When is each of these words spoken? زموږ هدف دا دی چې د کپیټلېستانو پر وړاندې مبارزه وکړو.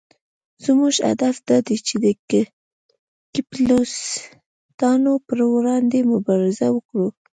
زموږ 0.65 0.95
هدف 1.09 1.35
دا 1.49 1.57
دی 1.65 1.77
چې 1.87 1.95
د 2.03 2.05
کپیټلېستانو 3.33 5.13
پر 5.27 5.39
وړاندې 5.53 5.99
مبارزه 6.13 6.65
وکړو. 6.75 7.07